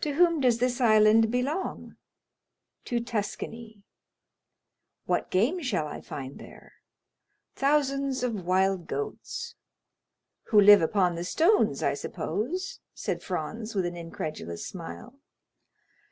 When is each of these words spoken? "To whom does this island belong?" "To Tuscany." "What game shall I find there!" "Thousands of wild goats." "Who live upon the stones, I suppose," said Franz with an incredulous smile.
"To 0.00 0.14
whom 0.14 0.40
does 0.40 0.58
this 0.58 0.80
island 0.80 1.30
belong?" 1.30 1.94
"To 2.86 2.98
Tuscany." 2.98 3.84
"What 5.06 5.30
game 5.30 5.62
shall 5.62 5.86
I 5.86 6.00
find 6.00 6.40
there!" 6.40 6.72
"Thousands 7.54 8.24
of 8.24 8.44
wild 8.44 8.88
goats." 8.88 9.54
"Who 10.46 10.60
live 10.60 10.82
upon 10.82 11.14
the 11.14 11.22
stones, 11.22 11.84
I 11.84 11.94
suppose," 11.94 12.80
said 12.94 13.22
Franz 13.22 13.76
with 13.76 13.86
an 13.86 13.94
incredulous 13.96 14.66
smile. 14.66 15.20